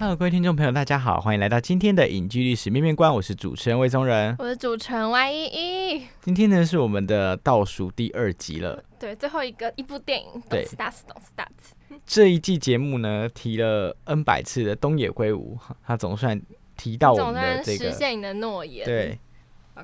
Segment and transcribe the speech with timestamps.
[0.00, 6.06] Hello，各位听众朋友，大家好，欢迎来到今天的影剧历史面面观，我是主持人魏宗仁，我是主持人 Y 一一。
[6.22, 11.74] 今天呢是我们的倒数第二集了，对，最后一个一部电影，对，大死，懂死大死。
[12.06, 16.40] 这一季节目呢提了 N 百次的东野圭吾，他总算
[16.78, 19.18] 提到我们的这个实现你的诺言，对，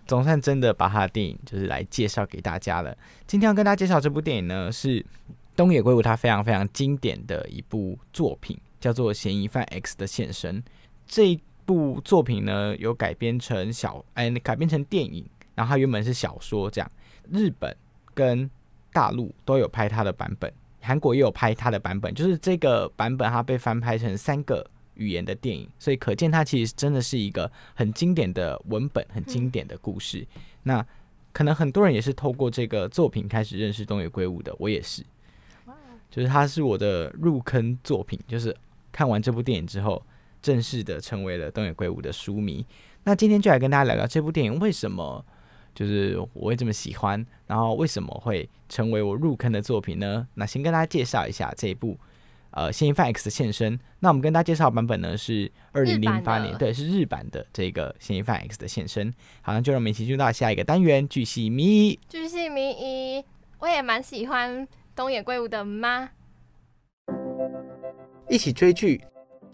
[0.07, 2.97] 总算真的把他的电影就是来介绍给大家了。
[3.27, 5.05] 今天要跟大家介绍这部电影呢，是
[5.55, 8.59] 东野圭吾他非常非常经典的一部作品。
[8.81, 10.63] 叫做《嫌疑犯 X 的现身》
[11.07, 15.25] 这一部作品呢，有改编成小哎，改编成电影，
[15.55, 16.91] 然后它原本是小说，这样
[17.31, 17.77] 日本
[18.15, 18.49] 跟
[18.93, 30.25] 大陆都有拍它的版本，韩国也有拍它的版本，就是这个版本它被翻拍成三个语言的电影，所以可见它其实真的是一个很经典的文本，很经典的故事。
[30.63, 30.87] 那
[31.33, 35.05] 可能很多人也是透过这个作品开始认识东野圭吾的，我也是，
[36.11, 38.57] 就是它是我的入坑作品，就是。
[38.97, 40.03] 看完这部电影之后，
[40.41, 42.65] 正式的成为了东野圭吾的书迷。
[43.05, 45.23] 那今天就来跟大家聊聊这部电影为什么
[45.75, 50.27] 就是我会这么喜欢，然后为什么会成为我入坑的作品呢？
[50.33, 51.99] 那先跟大家介绍一下这一部
[52.53, 53.77] 呃《嫌疑犯 X 的现身》。
[53.99, 59.13] 那我们跟大家介绍版本呢是二零零八年，对，是日版的这个《嫌疑犯 X 的现身》。
[59.43, 62.01] 好，像就让我们一起进入到下一个单元——巨细迷疑。
[62.09, 63.23] 巨细迷一，
[63.59, 66.09] 我也蛮喜欢东野圭吾的吗？
[68.29, 69.01] 一起追剧、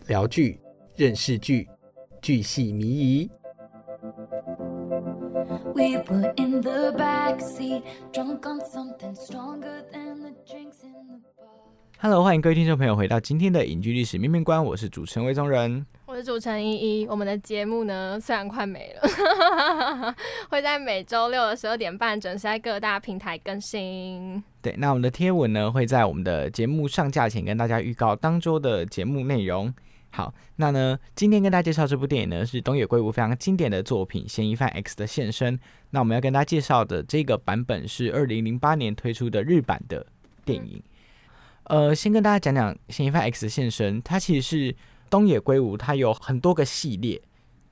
[0.06, 0.58] 聊剧、
[0.96, 1.68] 认识剧，
[2.22, 3.30] 剧系迷疑。
[11.98, 15.84] Hello，欢迎各位听众朋友回到今天的影剧历史面面观，我是主持人魏宗仁。
[16.06, 19.02] 我是主持人依依，我们的节目呢虽然快没了，
[20.48, 24.42] 会在每周六的十二点半准时在各大平台更新。
[24.62, 29.74] 对，那我们的贴文呢会在我们的节目上架前跟大家预告当周的节目内容。
[30.10, 35.58] 好，那呢今天跟大家介绍这部电影呢是东野圭吾非常经典的作品《嫌疑犯 X 的现身》。
[35.90, 40.06] 那我们要跟大家介绍的这个版本是二零零八年推出的日版的
[40.44, 40.82] 电影。
[41.64, 44.76] 呃，先跟大家讲讲《嫌疑犯 X 的现身》，它其实是。
[45.10, 47.20] 东野圭吾他有很多个系列，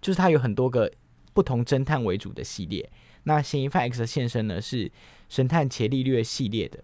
[0.03, 0.93] 就是他有很多个
[1.33, 2.87] 不同侦探为主的系列。
[3.23, 4.93] 那嫌疑犯 X 的现身呢是
[5.31, 6.79] 神探伽利略系列的。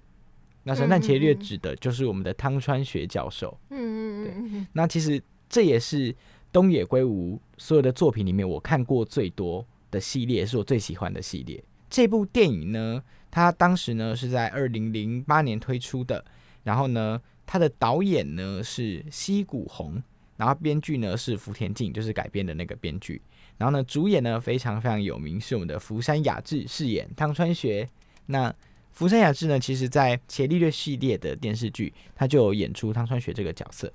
[0.63, 3.57] 那神探伽利略指的就是我们的汤川学教授。
[3.69, 4.51] 嗯嗯嗯。
[4.51, 4.67] 对。
[4.73, 6.15] 那其实这也是
[6.51, 11.63] 东野圭吾所有的作品里面我看过最多的系列，是我最喜欢的系列。
[11.91, 16.25] 这部电影呢，它当时呢是在二零零八年推出的。
[16.65, 20.03] 然后呢，它的导演呢是西谷宏。
[20.37, 23.23] 然后编剧呢是福田静，就是改编的那个编剧。
[23.57, 27.89] 然后呢，主演呢非常非常有名，是我们的福山雅治饰演汤川学。
[28.27, 28.55] 那
[28.93, 33.93] 福山雅治呢，其实在伽利略系列的电视剧，他就有演出汤川学这个角色，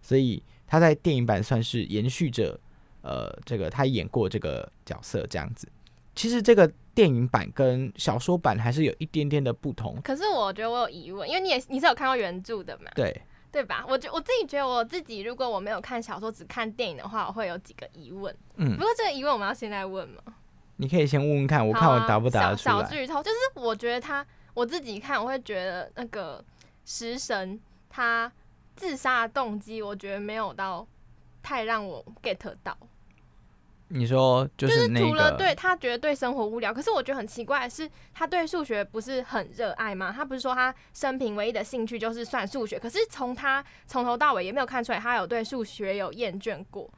[0.00, 2.58] 所以他在电影版算是延续着
[3.02, 5.68] 呃这个他演过这个角色这样子。
[6.14, 10.00] 其实这个电影版跟小说版还是有一点点的不同。
[10.02, 12.90] 可是我觉得我有疑问，因为你也你是有看过原著的嘛？
[12.94, 13.20] 对。
[13.50, 13.84] 对吧？
[13.86, 18.34] 我觉我自己觉得我自己，如果我没有看小说，只看电影的话，我会有几个疑问。
[18.56, 20.22] 嗯，不过这个疑问我们要现在问吗？
[20.82, 22.74] 你可以先问问看，我看我答不答得出来。
[22.74, 26.44] 小剧透就是，我觉得他我自己看，我会觉得那个
[26.84, 28.30] 食神他
[28.74, 30.84] 自杀的动机，我觉得没有到
[31.40, 32.76] 太让我 get 到。
[33.94, 40.12] 你说就是除了对他觉得对生活无聊，可是我觉得很奇怪的是，他对数学不是很热爱吗？
[40.12, 46.90] 他不是说他生平唯一的兴趣就是算数学，可是从他从头到尾也没有看出来他有对数学有厌倦过。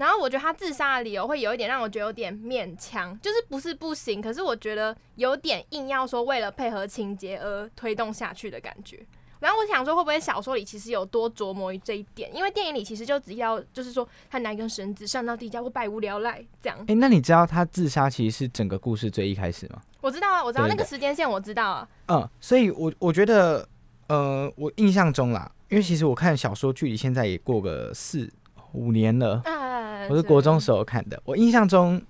[0.00, 8.98] 然后我觉得他自杀的理由会有一点让我觉得有点勉强，就是不是不行，可是我觉得有点硬要说为了配合情节而推动下去的感觉。
[9.40, 12.34] 然后我想说，会不会小说里其实有多琢磨于这一点？
[12.34, 16.78] 因为电影里其实就只要就是说，他拿一根绳子上到地下，或百无聊赖这样。
[16.88, 19.82] 哎、那你知道他自杀其实是整个故事最一开始吗？
[20.00, 21.88] 我知道啊，我知道对那个时间线，我知道啊。
[22.08, 23.68] 嗯，所以我我觉得，
[24.08, 28.30] 呃，我印象中啦，因为其实我看小说距离现在也过个四
[28.72, 29.69] 五年了，啊，
[30.08, 31.20] 我是国中时候看的。
[31.24, 32.00] 我印象中，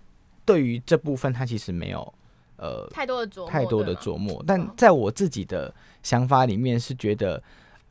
[0.45, 2.15] 对于这部分，他其实没有
[2.57, 7.43] 呃太多的琢磨，太多的琢磨，但哦在我自己的想法里面是觉得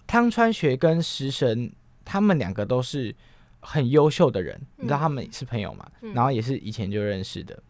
[0.07, 1.71] 汤川学跟食神
[2.05, 3.13] 他们两个都是
[3.59, 7.61] 很优秀的人，你知道嗯他们是朋友嘛，嗯然后也是以前就认识的，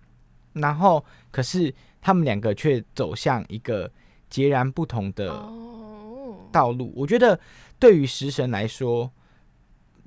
[0.53, 3.89] 然后可是他们两个却走向一个
[4.29, 6.93] 截然不同的哦，道路。
[6.95, 7.37] 我觉得
[7.77, 9.11] 对于食神来说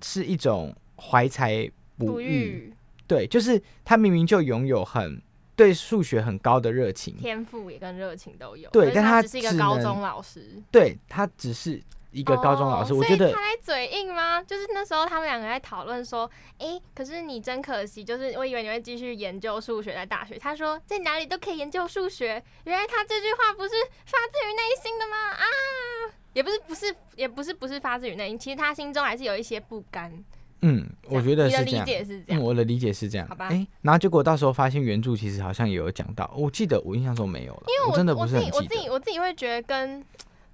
[0.03, 1.71] 是一种怀才
[2.07, 2.73] 不不遇，
[3.07, 5.21] 对，就是他明明就拥有很
[5.55, 10.63] 对数学很高的热情，天赋也跟热情都有，对但他他只是一个高中老师。
[10.71, 14.43] 对他只是一个高中老师，哦我觉得他在嘴硬吗？
[14.43, 20.39] 就是那时候他们两个在讨论说，诶，可是你真可惜，就是我以为你会继续研究数学在大学。
[20.39, 23.71] 他说在哪里都可以研究数学，原来他这句话不是
[24.05, 25.31] 发自于内心的吗？
[25.31, 25.45] 啊，
[26.35, 30.13] 也不是不是也不是不是发自于内心，其实他心中还是有一些不甘。
[30.63, 31.85] 嗯，我觉得是这样。
[31.85, 32.43] 嗯，解是这样。
[32.43, 33.27] 我的理解是这样。
[33.29, 38.59] 好吧诶然后结果到时候发现原著其实好像也有讲到，我记得我印象中没有了，因为我真的不我自是很记得。
[38.59, 40.05] 己我自己我自己会觉得跟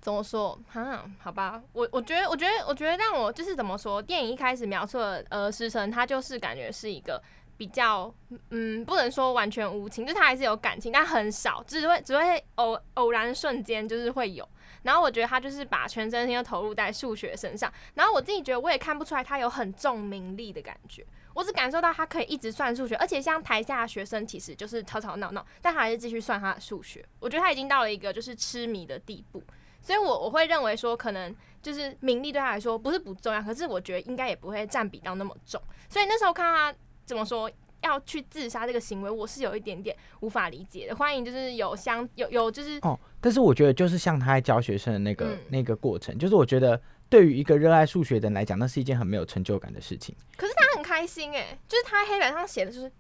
[0.00, 7.22] 怎么说哈，好吧，我我觉得我觉得我觉得让我就是怎么说，电影一开始描述的呃石神，他就是感觉是一个
[7.56, 8.12] 比较
[8.50, 14.48] 嗯，不能说完全无情，就是他还是有感情，但很少，只会只会偶偶然瞬间就是会有。
[14.82, 21.04] 然后我觉得他就是把全身心都投入在数学身上，然后我自己觉得我也看不出来他有很重名利的感觉，
[21.34, 27.04] 我只感受到他可以一直算数学，而且像台下的学生其实就是吵吵闹闹，但他还是继续算他的数学。
[27.20, 29.42] 我觉得他已经到了一个就是痴迷的地步，
[29.80, 35.60] 所以我我会认为说，可能就是名利对他来说不是不重要，可是我觉得应该也不会占比到那么重。
[35.88, 37.50] 所以那时候看他怎么说
[37.82, 40.96] 要去自杀这个行为，我是有一点点无法理解的。
[40.96, 50.14] 欢迎就是有相有有就是哦，但是我觉得就是像他在教学生的那个、嗯那个过程，就是我觉得对于一个热爱数学的人来讲，那是一件很没有成就感的事情。
[50.36, 52.90] 可是他很开心哎、就是他黑板上写的就是，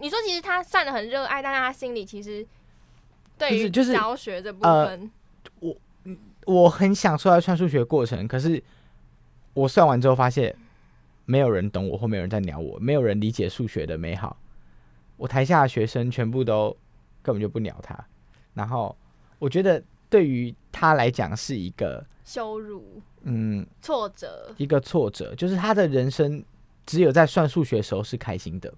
[0.00, 2.46] 你说其实他算的很热爱，但是他心里其实
[3.38, 5.10] 对于就是就是教学这部呃分，
[6.46, 8.62] 我很享受在算数学的过程，可是
[9.54, 10.56] 我算完之后发现，
[11.24, 14.36] 没有人懂我，或没有人在鸟我，没有人理解数学的美好。
[15.16, 16.76] 我台下的学生全部都
[17.22, 17.98] 根本就不鸟他，
[18.54, 18.96] 然后
[19.38, 26.42] 我觉得对于他来讲是一个羞辱、嗯挫折一个挫折，就是他的人生
[26.86, 28.72] 只有在算数学的时候是开心的。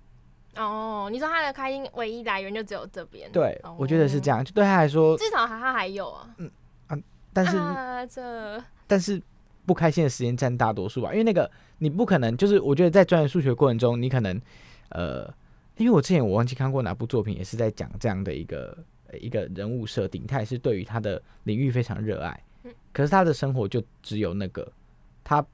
[0.57, 1.09] 哦。
[1.11, 4.45] 你说他的开心唯一来源就只有这边，对，哦我觉得是这样。
[4.45, 6.29] 就对他来说，至少他他还有啊，
[7.33, 9.21] 但是、啊这但是
[9.65, 14.41] 不开心的时间占大多数吧，因为那个你不可能，就是我觉得在钻研数学过程中，你可能
[14.89, 15.25] 呃，
[15.77, 18.77] 因为我之前我忘记看过哪部作品，也是在讲这样的一个
[19.09, 24.71] 呃一个人物设定，他也是对于他的领域非常热爱嗯，可是他的生活就只有那个，
[25.23, 25.45] 他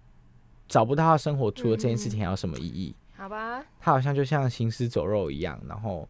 [0.66, 6.08] 找不到他生活除了这件事情还有什么意义，好吧，他好像就像行尸走肉一样，然后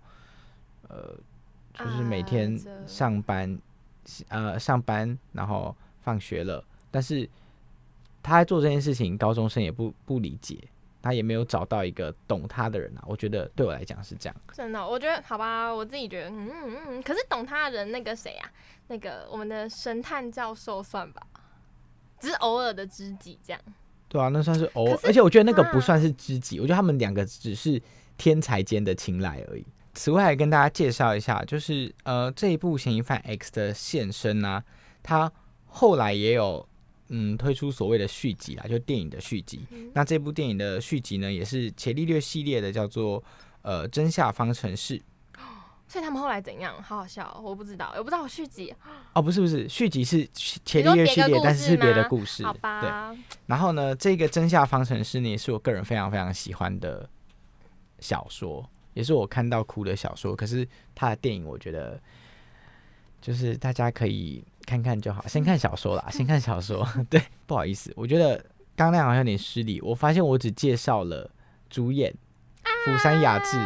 [0.88, 1.14] 呃，
[1.74, 3.58] 就是每天上班，
[4.28, 7.28] 呃，上班，然后放学了，但是
[8.28, 10.56] 他在做这件事情，高中生也不不理解，
[11.02, 13.02] 他也没有找到一个懂他的人啊。
[13.06, 14.36] 我觉得对我来讲是这样。
[14.52, 18.50] 真的，我觉得好吧，我自己觉得，嗯嗯嗯，可是懂他的人那个谁啊，
[18.88, 21.22] 那个我们的神探教授算吧，
[22.20, 23.60] 只是偶尔的知己这样。
[24.08, 27.80] 对啊，那算是偶而且我觉得那个不啊算是知己，我觉得他们两个只是
[28.16, 29.66] 天才间的青睐而已。
[29.94, 34.62] 此外，还跟大家介绍一下，就是呃这一部《嫌疑犯 X》的现身啊，
[35.02, 35.30] 他
[35.66, 36.66] 后来也有
[37.08, 39.60] 嗯推出所谓的续集啊，就电影的续集。
[39.70, 43.22] 嗯那这部电影的续集呢，也是伽利略系列的，叫做
[43.62, 45.00] 呃真相方程式。
[45.88, 46.74] 所以他们后来怎样？
[46.82, 48.74] 好好笑哦、我不知道，我不知道续集，
[49.14, 50.22] 哦，不是不是，续集是
[50.62, 52.44] 伽利略系列，但是是别的故事。
[52.44, 57.08] 好吧对，然后呢，这个真相方程式呢，也是我个人非常非常喜欢的
[58.00, 60.36] 小说，也是我看到哭的小说。
[60.36, 61.98] 可是它的电影，我觉得
[63.22, 66.86] 就是大家可以看看就好，先看小说啦，先看小说。
[67.08, 68.36] 对，不好意思，我觉得
[68.76, 69.80] 刚刚那好像有点失礼。
[69.80, 71.30] 我发现我只介绍了
[71.70, 72.14] 主演
[72.84, 73.56] 釜山雅治，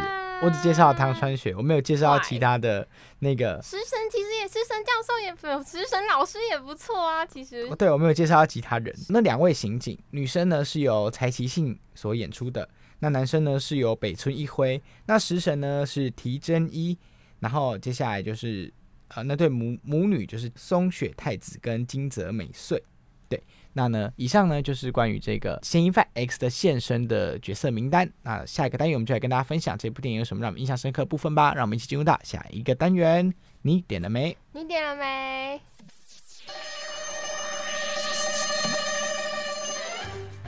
[0.41, 2.87] 我只介绍了汤川雪，我没有介绍到其他的
[3.19, 3.61] 那个。
[3.61, 7.25] 食神其实也，食神教授也不，食神老师也不错啊。
[7.25, 8.95] 其实哦对，我没有介绍到其他人。
[9.09, 12.69] 那两位刑警，女生呢是由柴崎幸所演出的，
[12.99, 16.97] 那男生呢是由北村一辉，那食神呢是提真一，
[17.41, 18.71] 然后接下来就是
[19.15, 22.81] 呃那对母母女就是松雪太子跟金泽美穗。
[23.29, 23.41] 对
[23.73, 28.11] 那呢，以上呢就是关于这个嫌疑犯 X 的现身的角色名单。
[28.21, 31.53] 那下一个单元我们就来跟大家分享这部电影有什么让我们印象深刻的部分吧。
[31.53, 33.33] 让我们一起进入到下一个单元。
[33.61, 34.37] 你点了没？
[34.51, 35.59] 你点了没？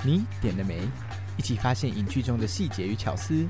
[0.04, 0.82] 你点了没？
[1.38, 3.48] 一起发现影剧中的细节与巧思。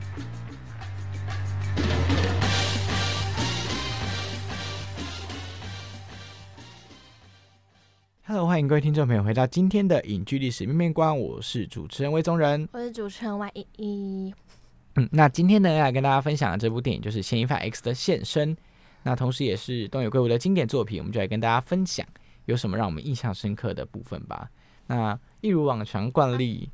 [8.46, 12.70] Hello，欢迎各位听众朋友回到今天的影剧历史面面观，我是主持人魏宗仁。
[12.72, 14.34] 我是主持人 Y 依依。
[14.98, 18.56] 嗯，那今天呢要来跟大家分享的这部电影就是《嫌疑犯 X 的现身》，
[19.02, 22.06] 那同时也是东野圭吾的经典作品，我们就来跟大家分享
[22.46, 24.48] 有什么让我们印象深刻的部分吧。
[24.86, 26.70] 那一如往常惯例，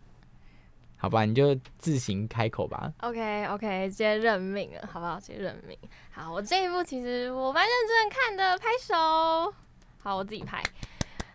[0.98, 2.92] 好吧，你就自行开口吧。
[3.00, 5.18] OK OK，直接认命了，好不好？
[5.18, 5.78] 直接认命。
[6.12, 9.54] 好，我这一部其实我蛮认真看的，拍手。
[10.00, 10.62] 好，我自己拍。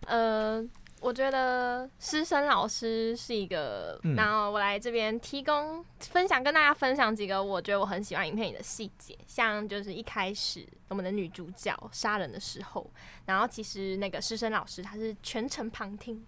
[0.07, 0.65] 呃，
[1.01, 12.91] 我觉得师生老师是一个，嗯然后我来这边提供分享，跟大家分享几个我觉得我很喜欢影片里的细节，像就是一开始我们的女主角杀人的时候，
[13.27, 16.25] 然后其实那个师生老师他是全程旁听。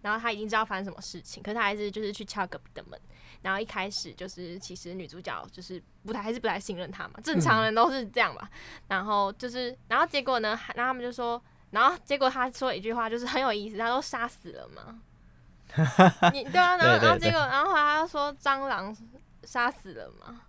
[0.00, 2.98] 然后他已经知道发生什么事情，可是他还是就是去敲隔壁的门。
[3.42, 8.48] 然后一开始就是其实女主角就是不太还是不太信任他嘛，正常人都是这样吧。
[8.86, 15.00] 然后就是，然后结果呢，然后他们就说，然后结果他说一句话就是很有意思，他说杀死了吗？
[16.32, 18.96] 你对啊，然后然后结果然后他就说蟑螂
[19.44, 20.40] 杀死了吗？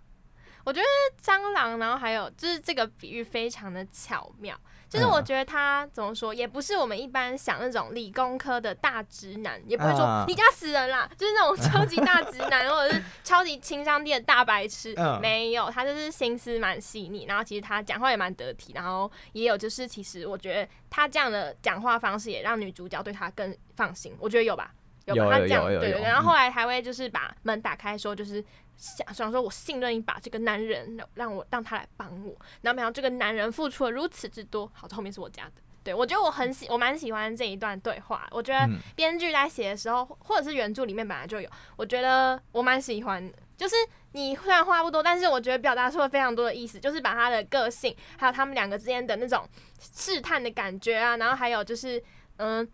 [0.64, 0.86] 我觉得
[1.22, 4.58] 蟑螂，然后还有就是这个比喻非常的巧妙，
[4.90, 5.24] 就是我嗯。
[5.24, 15.18] 觉得他怎么说，也不是我们一般想那种理工科的大直男，也不会说啊你家死人啦，就是那种超级大直男，或者是 超级情商低的大白痴，嗯。
[15.20, 24.72] 没有，他就是心思蛮细腻，然后其实他讲话也蛮得体，然后也有就是其实我觉得他这样的讲话方式也让女主角对他更放心，我觉得有吧。
[25.06, 26.24] 有吧，他这样对对对，然后嗯。
[26.26, 28.44] 后来还会就是把门打开，说就是
[28.80, 35.52] 想想说我信任一，把这个男人让让我让他来帮我，然后没想到这个男人付出了如此之多，好，后面是我加的。
[35.82, 38.26] 对，我觉得我很喜，我蛮喜欢这一段对话。
[38.30, 43.30] 我觉得嗯编剧在写的时候，或者是原著里面本来就有，我觉得我蛮喜欢。
[43.56, 43.76] 就是
[44.12, 49.46] 你虽然话不多，但是我觉得表达出了非常多的意思，就是把他的个性，还有他们两个之间的那种
[49.78, 52.02] 试探的感觉啊，然后还有就是
[52.36, 52.66] 嗯，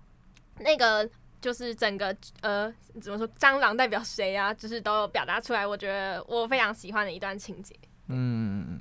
[0.59, 1.09] 那个
[1.47, 2.07] 就是整个
[2.41, 2.69] 呃
[3.01, 5.65] 怎么说，蟑螂代表谁啊，就是都有表达出来。
[5.65, 7.73] 我觉得我非常喜欢的一段情节。
[8.09, 8.81] 嗯，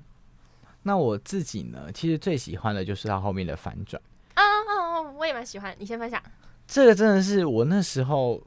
[0.82, 4.02] 那我自己呢，其实最喜欢的就是它后面的反转。
[4.34, 4.44] 啊
[5.16, 5.76] 我也蛮喜欢。
[5.78, 6.20] 你先分享。
[6.66, 8.42] 这个真的是我那时候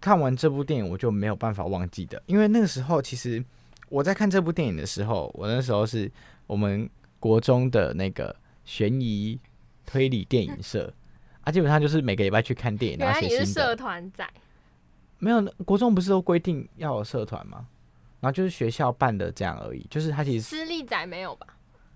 [0.00, 3.40] 看完这部电影我就没有办法忘记的，因为那个时候其实
[3.88, 6.10] 我在看这部电影的时候，我那时候是
[6.48, 6.90] 我们
[7.20, 9.38] 国中的那个悬疑
[9.86, 10.92] 推理电影社
[11.44, 13.74] 啊，基本上就是每个礼拜去看电影，原然后来你是社。
[13.76, 14.26] 团仔，
[15.18, 17.66] 没有，国中不是都规定要有社团吗？
[18.20, 21.46] 然后就是学校办的这样而已，就是他其实私立仔没有吧？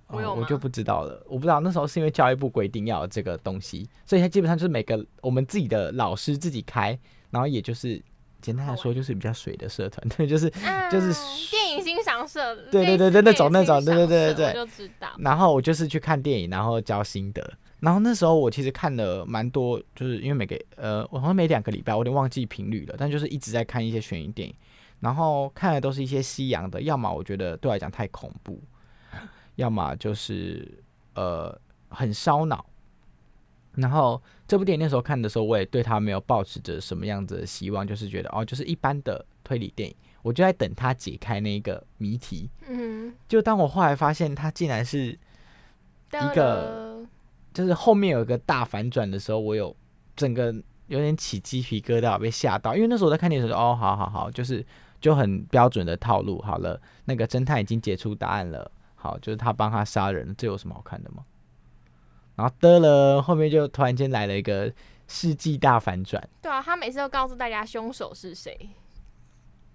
[0.08, 6.98] 我哦有吗我就不知道了，我不知道那时候是因为教育部规定要有这个东西，所以他基本上就是每个我们自己的老师自己开，
[7.30, 8.02] 然后也就是
[8.40, 11.12] 简单来说就是比较水的社团， 对，就是嗯，就是
[11.50, 15.08] 电影欣赏社，对对对对那种那种对对对对对我就知道。
[15.18, 17.52] 然后我就是去看电影，然后教心得。
[17.86, 24.52] 然后那时候我其实看了蛮多，就是因为每个呃，我好像每两个礼拜，我有点忘记频率了，但就是一直在看一些悬疑电影。
[24.98, 28.60] 然后看的都是一些西洋的，要么我觉得对我来讲太恐怖，
[29.54, 30.68] 要么就是
[31.14, 31.56] 呃
[31.88, 32.66] 很烧脑。
[33.76, 42.50] 然后这部电影那时候看的时候，我也对他没有抱持着什么样子的希望，就是觉得哦，就是一般的推理电影，我就在等他解开那个谜题。
[42.66, 47.06] 嗯，就当我后来发现他竟然是一个
[47.56, 49.74] 就是后面有一个大反转的时候，我有
[50.14, 50.54] 整个
[50.88, 52.74] 有点起鸡皮疙瘩，被吓到。
[52.76, 54.62] 因为那时候我在看电视的时候，哦，好好好，就是
[55.00, 56.38] 就很标准的套路。
[56.42, 61.24] 好了，那个侦探已经解出答案了，好，就是他帮他杀人，这有什么好看的吗？
[62.34, 64.70] 然后得了，后面就突然间来了一个
[65.08, 66.22] 世纪大反转。
[66.42, 68.68] 对啊，他每次都告诉大家凶手是谁。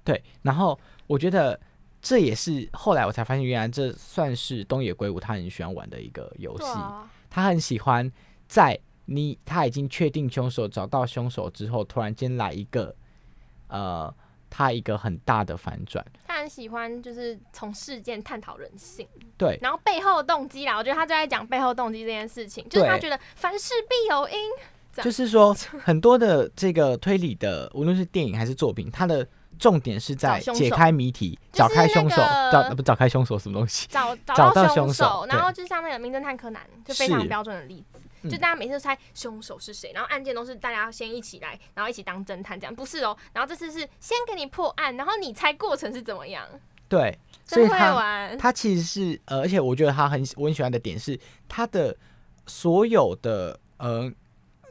[0.03, 1.59] 对，然后我觉得
[2.01, 6.65] 这也是后来我才发现，原来这算是东野圭吾他很喜欢玩的一个游戏。
[6.65, 8.11] 啊，他很喜欢
[8.47, 12.95] 在你他已经确定凶手、找到凶手之后，突然间来一个
[13.67, 14.13] 呃，
[14.49, 16.05] 他一个很大的反转。
[16.27, 19.07] 他很喜欢就是从事件探讨人性，
[19.37, 20.77] 对，然后背后的动机啦。
[20.77, 24.35] 我觉得他就在讲背后动机这件事情，就是他觉得凡事必有因。
[25.01, 29.25] 就是说很多的这个推理的，无论是电影还是作品，它的
[29.61, 32.15] 重点是在解开谜题、找开凶手、
[32.51, 33.85] 找呃不找开凶手什么东西？
[33.93, 37.99] 找 找找到凶凶手然后就像那个名侦探柯南，就非常是标准的例子。
[38.23, 43.17] 嗯就大家每次都猜凶手是谁，然后案件都是大家先一起来，然后一起当侦探这样，不是哦。
[43.33, 46.47] 然后这次是先给你破案，然后你猜过程是怎么样，
[46.87, 48.37] 对，所以他玩。
[48.37, 51.97] 他其实是呃，而且我觉得他很我很喜欢的点是他的
[52.45, 54.11] 所有的呃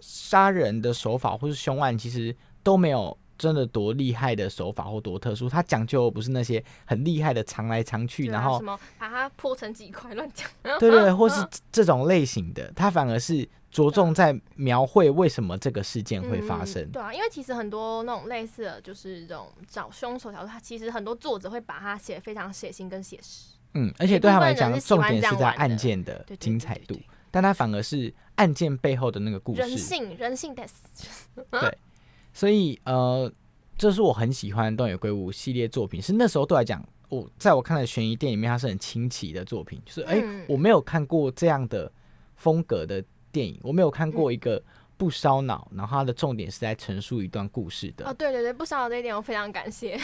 [0.00, 10.46] 杀人的手法或是凶案，其实都没有真的多厉害的手法或多特殊，他讲究不是那些很厉害的藏来藏去，然后什么把它破成几块乱讲，
[10.78, 11.42] 对对对， 或是
[11.72, 16.90] 这种类型的，他反而是着重在描绘为什么这个事件会发生嗯。
[16.92, 23.54] 对啊，因为其实很多那种类似的，就是这种找凶手小说，它其实很多作者会把它写得非常血腥跟写实。
[23.72, 29.78] 嗯，而且对他们来讲，重点是在案件的对对精彩度对对对，但他反而是案件背后的那个故事人。
[29.78, 30.68] 性，人性 test。
[32.32, 33.30] 所以呃，
[33.76, 41.90] 这是我很喜欢东野圭吾系列作品，是那时候对我来讲，我在我看的悬疑电影里面，它是很清奇的作品，就是哎、嗯我没有看过这样的
[42.36, 44.62] 风格的电影，我没有看嗯过一个
[44.96, 48.06] 不烧脑，然后它的重点是在陈述一段故事的。
[48.06, 49.98] 哦，对对对，不烧脑这一点我非常感谢。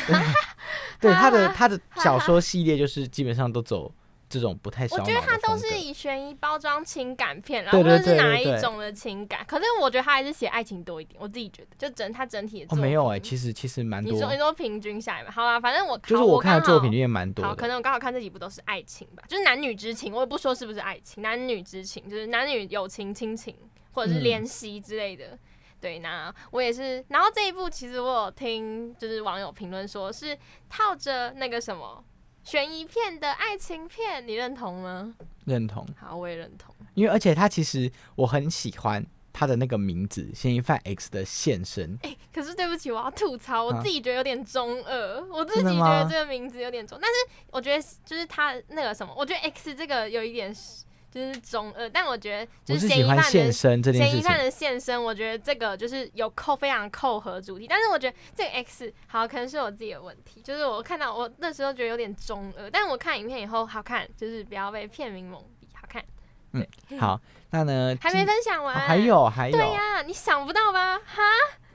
[1.00, 3.92] 对他的 他的小说系列，就是基本上都走
[4.36, 9.44] 这种不太烧我觉得它都是以悬疑包装情感片啦，对对或者是哪一种的情感。
[9.46, 17.66] 可是我觉得他还是写爱情多一点，我自己觉得，就整他整体的哦，作没有哎、品其实其实蛮多你说，你说平均下来嘛，好啦，反正我就是我我看的作品里面蛮多好，可。
[17.66, 23.56] 能我刚好看这几部都是爱情吧，就是男女之情，我也不说是不是爱情，男女之情就是男女友情、亲情
[23.90, 25.36] 或者是嗯怜惜之类的。
[25.80, 27.04] 对，那我也是。
[27.08, 30.36] 然后这一部其实我有听，就是网友评论说是
[30.70, 32.02] 套着那个什么
[32.46, 35.12] 悬疑片的爱情片，你认同吗？
[35.46, 36.72] 认同，好，我也认同。
[36.94, 41.98] 因为而且他其实我很喜欢他的那个名字“嫌疑犯 X” 的现身。
[42.02, 47.16] 哎、可是对不起，我要吐槽，我啊自己觉得有点中二，我自己觉得这个名字有点中，但是
[47.50, 50.84] 我觉得就是他那个什么，我觉得 X 这个有一点是
[51.16, 66.04] 就是中二，但我觉得就是是喜欢现嫌疑犯的身这件事情，嫌疑犯的现身，我觉得这个就是有扣非常扣合主题，但是我觉得这个 X 好可能是我自己的问题，就是我看到我那时候觉得有点中二，但我看影片以后好看，就是不要被片名蒙蔽，好看。
[66.52, 66.66] 嗯
[67.00, 67.96] 好，那呢？
[68.02, 70.98] 还没分享完，哦还有还有对，呀、你想不到吧？
[70.98, 71.22] 哈，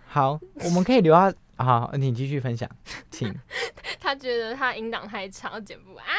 [0.06, 2.70] 好，我们可以留到好，你继续分享，
[3.10, 3.34] 请。
[4.00, 6.14] 他觉得他音档太长，剪不完啊。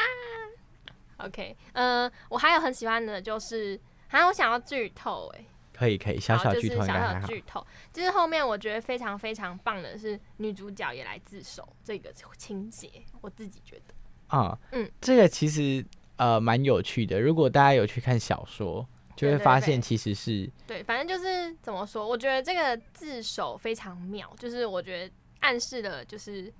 [1.23, 6.87] OK，嗯、我还有很喜欢的就是，还有我想要剧透哎、可以可以，小小剧透小。
[6.87, 12.89] 小剧透，就是后面我觉得非常非常棒的是女主角也来自首这个情节，
[13.21, 13.93] 我自己觉得，
[14.37, 15.83] 啊，嗯，这个其实
[16.17, 17.21] 呃蛮有趣的。
[17.21, 26.53] 如果大家有去看小说，就会发现其实是对，反正就是怎么说，我觉得这个自首非常妙，就是我觉得暗示的就是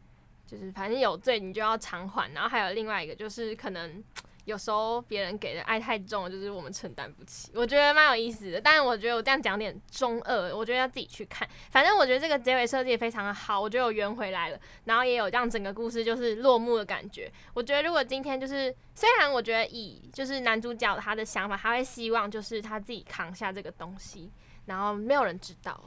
[0.47, 4.01] 就是反正有罪你就要偿还，然后还有另外一个就是可能。
[4.45, 8.59] 有时候别人给的爱太重了，就是我们承担不起，我觉得蛮有意思的。
[8.59, 11.47] 但是我觉得我这样讲点中二，我觉得要自己去看。
[11.71, 17.31] 反正我觉得这个结尾设计也非常的好，我觉得我圆回来了，然后也有让整个故事就是落幕的感觉。
[17.53, 24.29] 我觉得如果今天就是，虽然我觉得以就是男主角他的想法，他会希望就是他自己扛下这个东西，
[24.65, 25.79] 然后没有人知道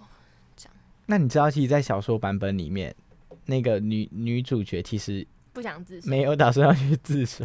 [0.56, 0.74] 这样。
[1.06, 2.94] 那你知道，其实，在小说版本里面，
[3.44, 7.44] 那个女女主角其实不想自首，没有打算要去自首，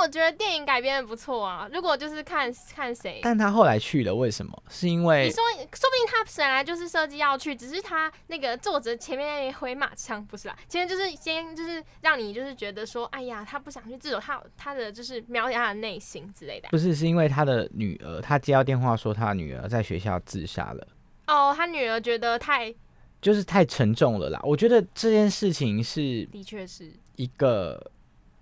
[0.00, 1.68] 我觉得电影改编的不错啊。
[1.72, 4.62] 如果就是看看谁，但他后来去了，为什么？
[4.68, 16.68] 是因为你说说不定他本来就是设计要去，只是他那个作者前面那回马枪不是啦，前面就是先就是让你就是觉得说，哎呀，他不想去自首，他他的就是描写他的内心之类的。
[16.70, 20.86] 不是是因为他的女儿，他接到电话说他的女儿在学校自杀了。
[21.26, 22.74] 哦，他女儿觉得太
[23.20, 27.90] 就是太沉重了啦，我觉得这件事情是的确是，一个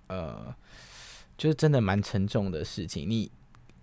[0.06, 0.54] 呃，
[1.38, 3.08] 就是真的蛮沉重的事情。
[3.08, 3.30] 你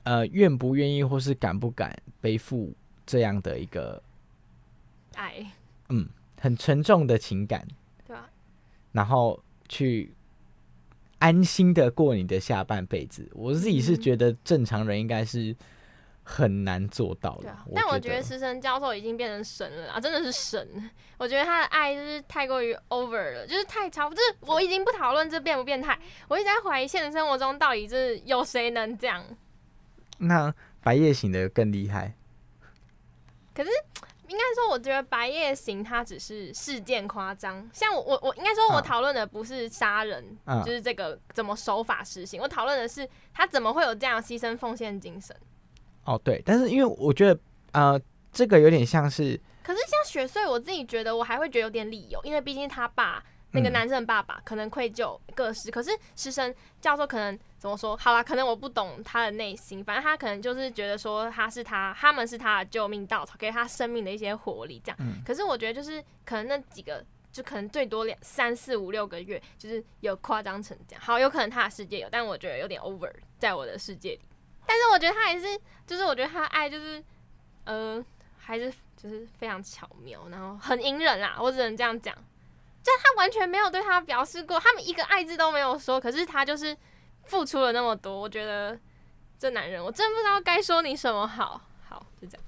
[0.03, 2.71] 呃愿不愿意，或是敢不敢背负
[3.07, 4.03] 这样的一个
[5.15, 5.43] 爱，
[5.89, 6.07] 嗯
[6.39, 7.67] 很沉重的情感，
[8.05, 8.29] 对啊、
[8.91, 10.11] 然后去
[11.17, 13.27] 安心的过你的下半辈子？
[13.33, 15.55] 我自己是嗯觉得正常人应该是
[16.27, 17.55] 很难做到的。
[17.73, 20.89] 但我觉觉得师生教授已经变成神了啊，真的是神。
[21.17, 29.23] 我觉得他的爱就是太过于 over 了，就是太超，就是我已经不讨论这变不变态，我一直在怀疑现实生活中到底是有谁能这样。
[30.17, 32.15] 那白夜行的更厉害。
[33.53, 33.69] 可是
[34.27, 45.33] 应该说，我觉得白夜行它只是事件夸张，像我我我应该说，我嗯讨论的不是杀人，嗯就是这个怎么守法实行，我讨论的是他怎么会有这样牺牲奉献精神。
[46.05, 47.39] 哦，对，但是因为我觉得
[47.73, 47.99] 呃，
[48.31, 57.97] 这个有点像是可是像雪穗，我自己觉得我还会觉得有点理由，因为毕竟他爸那个嗯男生的爸爸可能愧疚各式，可是师生教授可能怎么说？
[57.97, 64.97] 好啦，可能我不懂他的内心，反正他可能就是觉得说他是他，他们是他的救命稻草，给他生命的一些活力这样。
[64.99, 67.03] 嗯可是我觉得就是可能那几个。
[67.35, 71.03] 就可能最多两三四五六个月，就是有夸张成这样。
[71.03, 74.21] 好，有可能他的世界有，但我觉得有点 over 在我的世界里。
[74.67, 77.03] 但是我觉得他还是，就是我觉得他的爱就是，
[77.65, 78.03] 呃，
[78.37, 82.15] 还是就是非常巧妙，然后很隐忍啦，我只能这样讲。
[82.83, 86.77] 就他完全没有对他表示过，他们一个爱字都没有说，可是他就是
[87.23, 88.19] 付出了那么多。
[88.19, 88.77] 我觉得
[89.39, 91.59] 这男人，我真不知道该说你什么好。
[91.87, 92.43] 好，就这样。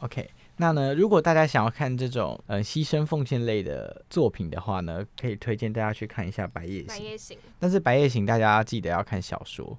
[0.00, 6.86] OK，那呢，如果大家想要看这种呃牺牲奉献类的作品的话呢，可以推荐大家去看一下《白夜行》。
[6.88, 9.76] 白夜行但是《白夜行》大家记得要看小说，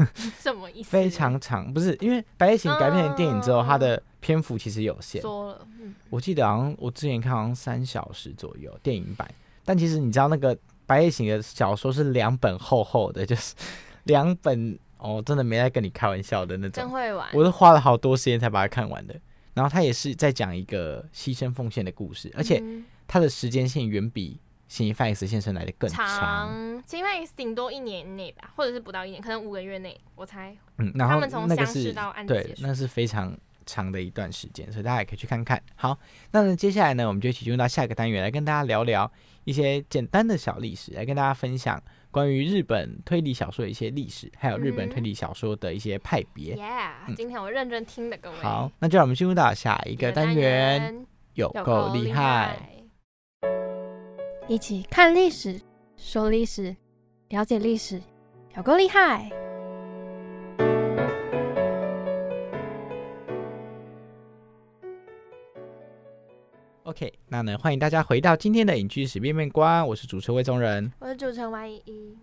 [0.40, 0.90] 什么意思？
[0.90, 5.20] 非常长，不是因为《白夜行》改编成电影之后，嗯它的篇幅其实有限。
[5.22, 9.28] 说了，嗯，我记得好像我之前看好像三小时左右电影版，
[9.64, 10.54] 但其实你知道那个
[10.86, 13.54] 《白夜行》的小说是两本厚厚的， 就是
[14.04, 16.82] 两本哦，真的没在跟你开玩笑的那种。
[16.82, 17.28] 真会玩。
[17.34, 19.14] 我都花了好多时间才把它看完的。
[19.54, 24.34] 然后他也是在讲一个牺牲奉献的故事，而且嗯它的时间线远比
[24.72, 26.06] 《嫌疑犯 X 现身》来的更长。
[26.06, 30.56] 长，因为顶多一年内吧，或者是不到一年，可能五个月内，我猜。
[30.78, 35.62] 嗯，然后他们从那个是相识到案子对结，束那是非常长的一段时间，所以大家也可以去看看。
[35.74, 35.98] 好，
[36.30, 39.12] 那呢接下来呢，我们就一起进入到下一个单元，来跟大家聊聊
[39.44, 41.78] 一些简单的小历史，来跟大家分享
[42.10, 46.56] 关于日本推理小说的一些历史，还有日本推理小说的一些派别。
[46.56, 48.36] Yeah，今天我认真听的各位。
[48.38, 52.81] 好，那就让我们进入到下一一个单元，有有够厉害。。
[54.48, 55.60] 一起看历史，
[55.96, 56.74] 说历史，
[57.28, 58.02] 了解历史，
[58.56, 59.30] 有够厉害
[66.82, 70.92] ！OK，那呢，欢迎大家回到今天的影剧史面面观，我是主持人魏宗仁。
[70.98, 72.16] 我是主持人 Y 一，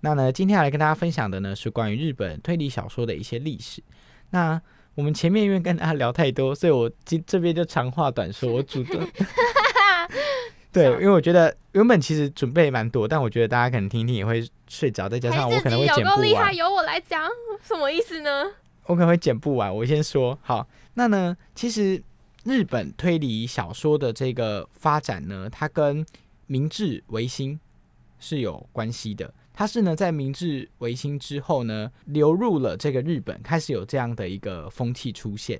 [0.00, 3.82] 那呢，今天要来跟大家分享的呢是关于日本推理小说的一些历史。
[4.30, 4.62] 那
[4.94, 9.00] 我们前面因为跟大家聊太多，所以我今这边就长话短说，我主动
[10.82, 17.26] 对，因为我觉得原本其实准备蛮多，但我觉得大家可能听一听也会睡着，再加上我可能会有剪不够厉害，完，由我来讲，
[17.62, 18.44] 什么意思呢？
[18.84, 19.74] 我可能会剪不完。
[19.74, 22.02] 我先说好，那呢，其实
[22.44, 26.04] 日本推理小说的这个发展呢，它跟
[26.46, 27.58] 明治维新
[28.18, 29.32] 是有关系的。
[29.52, 35.58] 它是呢，在明治维新之后呢，流入了这个日本，开始有这样的一个风气出现。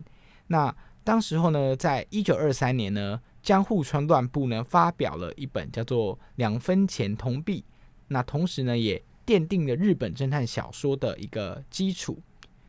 [0.49, 0.73] 那
[1.07, 7.61] 当时候呢，在一九二三年呢，江户川乱步呢发表了一本叫做《两分钱铜币》，
[8.09, 12.19] 那同时呢，也奠定了日本侦探小说的一个基础。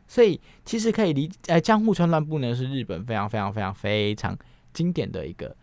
[0.06, 4.38] 所以其实可以理，呃，江户川乱步呢是日本非常非常非常非常
[4.72, 5.56] 经典的一个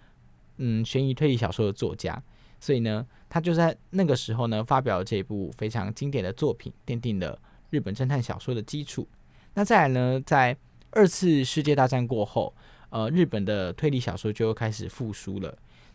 [0.57, 2.21] 嗯悬疑推理小说的作家，
[2.59, 9.07] 所以呢，他就在那个时候呢发表了这部非常经典的作品，奠定了日本侦探小说的基础。
[9.53, 10.57] 那再来呢，在
[10.91, 12.53] 二次世界大战过后，
[12.95, 15.53] 呃，日本的推理小说就开始复苏了，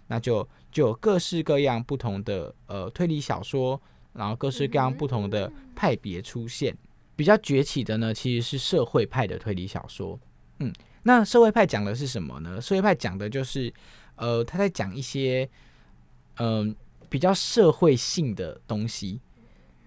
[0.08, 3.80] 那就就有各式各样不同的呃推理小说，
[4.12, 6.76] 然后各式各样不同的派别出现。
[7.16, 10.20] 比较崛起的呢，其实是社会派的推理小说。
[10.58, 10.70] 嗯，
[11.02, 12.60] 那社会派讲的是什么呢？
[12.60, 13.72] 社会派讲的就是，
[14.16, 15.48] 呃，他在讲一些，
[16.36, 16.76] 嗯、
[17.08, 19.18] 比较社会性的东西。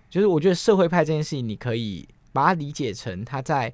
[0.09, 3.71] 就是我觉得社会派这件事情，你可以把它理解成他在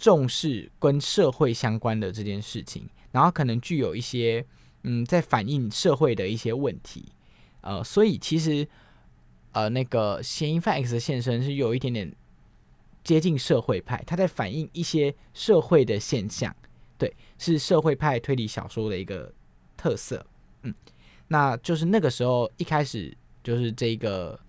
[0.00, 4.42] 重视跟社会相关的这件事情，然后可能具有一些，
[4.84, 7.12] 嗯，在反映社会的一些问题。
[7.60, 8.66] 呃，所以其实，
[9.52, 12.10] 呃，那个嫌疑犯 X 的现身是有一点点
[13.04, 16.56] 接近社会派，他在反映一些社会的现象，
[16.96, 19.30] 对，是社会派推理小说的一个
[19.76, 20.24] 特色。
[20.62, 20.74] 嗯，
[21.28, 24.40] 那就是那个时候一开始就是这个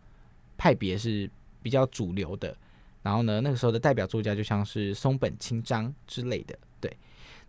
[0.57, 1.29] 派别是
[1.61, 2.55] 比较主流的，
[3.03, 6.95] 然后呢，那个时候的代表作家就像是松本清张之类的，对，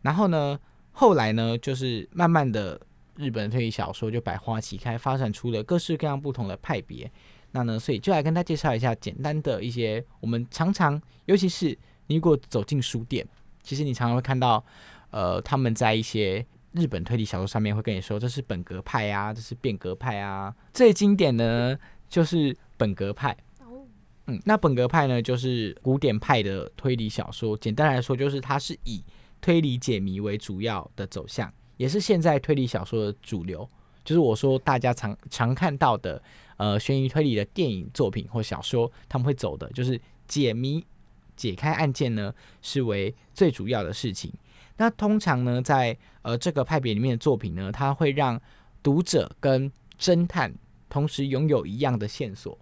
[0.01, 0.59] 然后呢，
[0.93, 2.81] 后来呢，就是慢慢的
[3.17, 7.11] 日本推理小说就百花齐开，发展出了各式各样不同的派别。
[7.51, 13.27] 那呢，所以就来跟大家介绍一下简单的一些我们常常，尤其是你如果走进书店，
[13.63, 14.65] 其实你常常会看到，
[15.11, 20.55] 呃，他们在一些日本推理小说上面会跟你说，这是本格派啊，这是变革派啊。
[20.73, 23.37] 最经典的呢就是本格派。
[24.27, 27.57] 嗯，那本格派呢，就是古典派的推理小说。
[27.57, 29.03] 简单来说，就是它是以
[29.41, 33.69] 推理解谜为主要的走向，也是现在推理小说的主流。
[34.05, 36.23] 就是我说大家常常看到的，
[36.57, 40.85] 呃，悬疑推理的电影作品或小说，他们会走的就是解谜、
[41.37, 44.33] 解开案件呢，是为最主要的事情。
[44.77, 48.41] 那通常呢，在呃这个派别里面的作品呢，它会让
[48.83, 50.53] 读者跟侦探
[50.89, 52.59] 同时拥有一样的线索，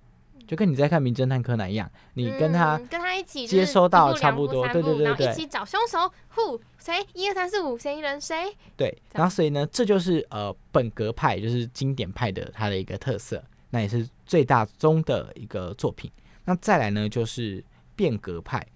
[0.51, 8.53] 就跟你在看《名侦探柯南》一样，你跟他嗯跟他一起接收到差不多对对对对一起找凶手，，who 谁一二三四五嫌疑人谁？
[8.77, 16.11] 对，然后所以呢，这就是呃本格派，就是经典派的它的一个特色，那也是最大宗的一个作品。
[16.47, 18.67] 那再来呢，就是变革派。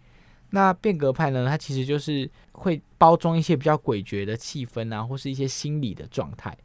[0.50, 6.56] 那变革派呢，它其实就是会包装一些比较诡谲的气氛啊，或是一些心理的状态。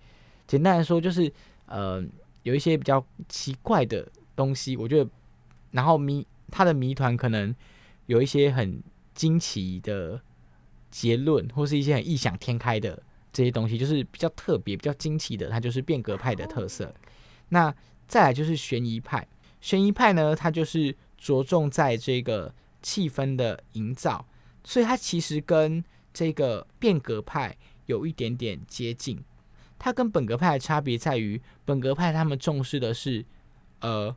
[0.45, 1.33] 简单来说，就是
[1.65, 1.99] 呃
[2.43, 4.07] 有一些比较奇怪的
[4.39, 5.09] 东西，我觉得，
[5.71, 7.53] 然后谜他的谜团可能
[8.05, 8.81] 有一些很
[9.13, 10.21] 惊奇的
[10.89, 16.95] 结论，或是一些很异想天开的这些东西，就是比较特别、比较惊奇的，它就是变革派的特色。
[17.49, 17.75] 那
[18.07, 19.27] 再来就是悬疑派，
[19.59, 24.25] 悬疑派呢，它就是着重在这个气氛的营造，
[24.63, 29.21] 所以它其实跟这个变革派有一点点接近。
[29.77, 33.23] 它跟本格派的差别在于，本格派他们重视的是
[33.81, 34.15] 呃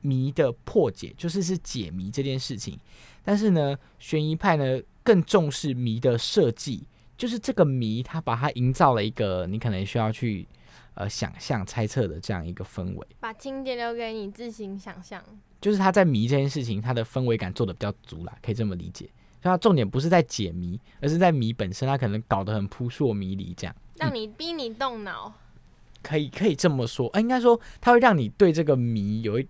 [0.00, 2.78] 谜的破解，就是是解谜这件事情。
[3.24, 6.84] 但是呢，悬疑派呢更重视谜的设计，
[7.16, 10.46] 就是这个谜，它把它营造了一个你可能需要去
[10.94, 13.06] 呃想象、猜测的这样一个氛围。
[13.20, 15.22] 把情节留给你自行想象。
[15.60, 19.04] 就是他在谜这件事情，它的氛围感做的比较足啦，可以这么理解。
[19.42, 25.30] 所以它重点不是在解谜，而是在谜本身，它可能搞得很扑朔迷离，这样让你逼你动脑，
[26.02, 27.08] 可以可以这么说。
[27.08, 29.46] 呃应该说它会让你对这个谜有一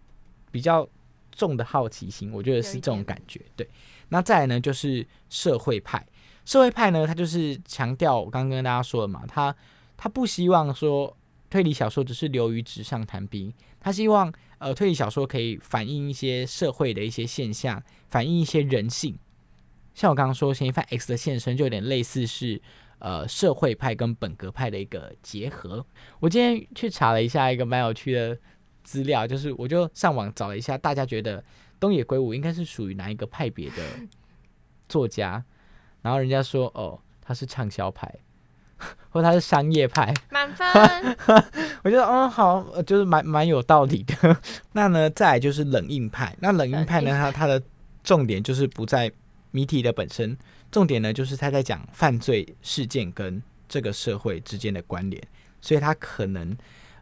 [0.51, 0.89] 比较
[1.33, 3.41] 重的好奇心，我觉得是这种感觉。
[3.57, 3.69] 对，
[4.09, 6.05] 那再来呢，就是社会派。
[6.45, 9.55] 社会派呢，他就是强调我刚刚跟大家说的嘛，他
[9.97, 11.17] 他不希望说
[11.49, 19.17] 推理小说只是流于纸上谈兵，他希望呃推理小说可以反映一些社会的一些现象，反映一些人性。
[19.95, 22.61] 像我刚刚说，嫌疑犯 X 的现身就有点类似是
[22.99, 25.85] 呃社会派跟本格派的一个结合。
[26.21, 28.39] 我今天去查了一下一个蛮有趣的
[28.83, 31.43] 资料，就是我就上网找了一下，大家觉得
[31.79, 33.77] 东野圭吾应该是属于哪一个派别的
[34.89, 35.45] 作家？
[36.03, 38.13] 然后人家说哦，他是畅销派，
[39.11, 40.15] 或他是商业派。
[40.31, 40.67] 满分。
[41.85, 44.37] 我觉得嗯好，呃就是蛮蛮有道理的。
[44.73, 46.37] 那呢，再来就是冷硬派。
[46.41, 47.63] 那冷硬派呢，它它的
[48.03, 49.13] 重点就是不在
[49.51, 50.37] 谜题的本身，
[50.71, 55.23] 重点呢就是他在讲犯罪事件跟这个社会之间的关联，
[55.61, 56.57] 所以他可能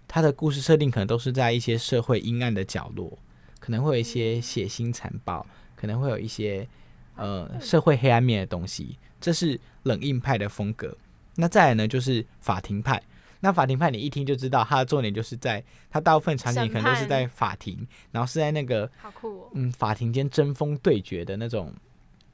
[0.09, 3.17] 他的故事设定可能都是在一些社会阴暗的角落，
[3.61, 6.67] 可能会有一些血腥残暴，可能会有一些
[7.15, 10.97] 呃社会黑暗面的东西，这是冷硬派的风格。
[11.37, 13.01] 那再来呢，就是法庭派。
[13.41, 19.51] 那法庭派你一听就知道，它的重点就是在它大部分场景可能都是在法庭，然后是在那个好酷哦！
[19.53, 21.73] 嗯法庭间针锋对决的那种，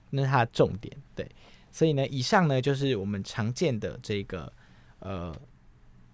[0.08, 0.96] 那是它的重点。
[1.14, 1.28] 对，
[1.70, 4.50] 所以呢，以上呢就是我们常见的这个
[5.00, 5.36] 呃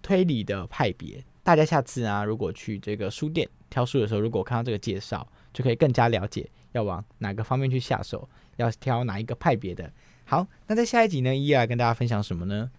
[0.01, 1.23] 推理的派别。
[1.43, 8.27] 大家下次啊，如果去这个书店挑书的时候，如果看到这个介绍，就可以更加了解要往哪个方面去下手，
[8.57, 9.91] 要挑哪一个派别的。
[10.25, 12.69] 好，那在下一集呢，依来跟大家分享什么呢？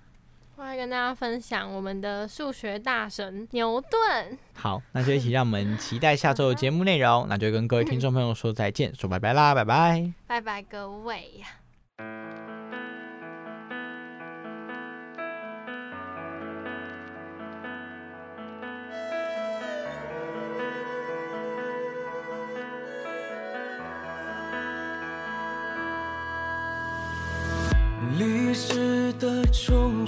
[0.57, 4.39] 我来跟大家分享我们的数学大神牛顿。
[4.55, 7.27] 好，那就一起让我们期待下周的节目内容。
[7.29, 10.13] 那就跟各位听众朋友说再见，说拜拜啦，拜拜。
[10.29, 11.43] 拜拜各位。
[11.99, 12.62] 历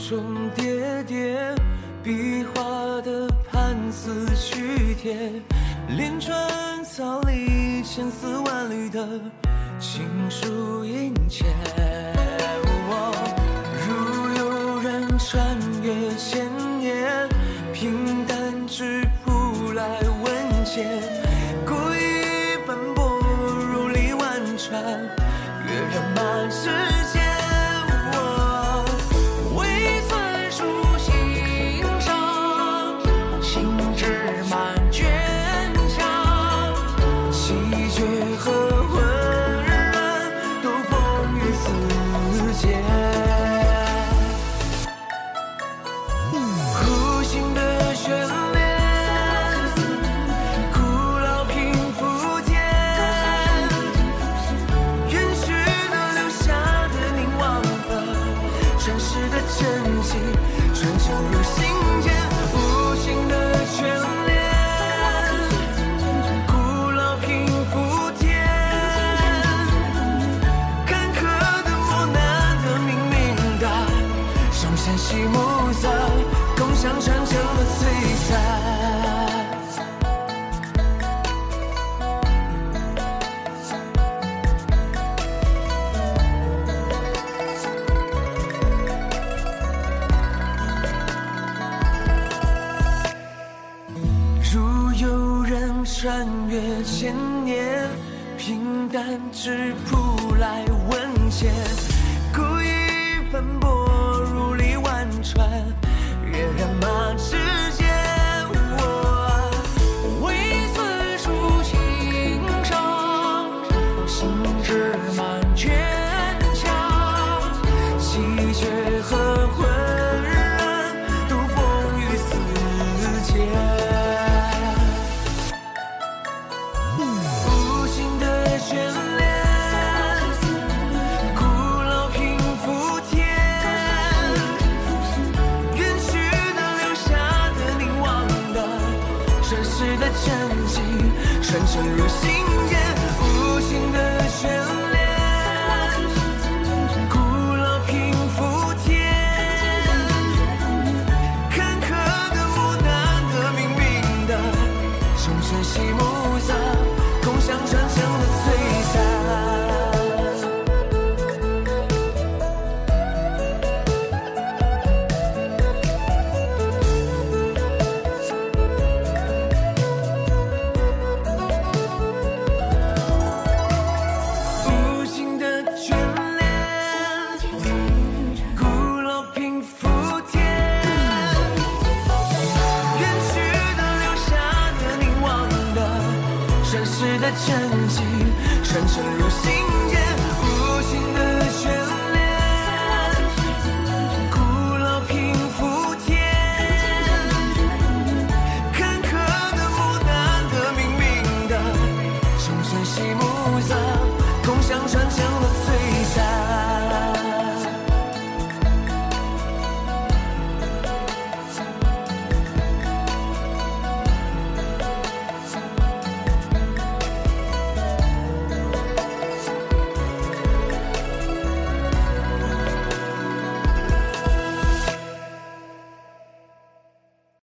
[0.06, 1.54] 重叠叠，
[2.02, 5.32] 笔画的盘丝曲帖，
[5.96, 9.08] 连川草里千丝万缕的
[9.78, 11.46] 情书殷切。
[13.80, 17.26] 如有人穿越千年，
[17.72, 20.84] 平淡之朴来文笺，